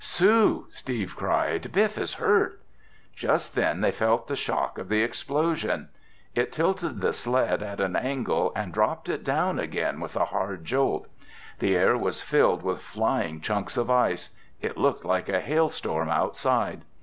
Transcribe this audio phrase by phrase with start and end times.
[0.03, 1.71] "Sue!" Steve cried.
[1.71, 2.59] "Biff is hurt!"
[3.15, 5.89] Just then they felt the shock of the explosion.
[6.33, 10.65] It tilted the sled at an angle and dropped it down again with a hard
[10.65, 11.07] jolt.
[11.59, 14.31] The air was filled with flying chunks of ice.
[14.59, 16.81] It looked like a hailstorm outside.